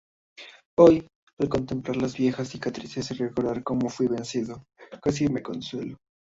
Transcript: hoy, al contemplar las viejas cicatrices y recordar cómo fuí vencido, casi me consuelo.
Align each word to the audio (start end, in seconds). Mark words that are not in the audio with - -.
hoy, 0.79 1.07
al 1.37 1.47
contemplar 1.47 1.95
las 1.97 2.17
viejas 2.17 2.47
cicatrices 2.49 3.11
y 3.11 3.13
recordar 3.13 3.61
cómo 3.61 3.87
fuí 3.87 4.07
vencido, 4.07 4.63
casi 4.99 5.29
me 5.31 5.43
consuelo. 5.43 5.97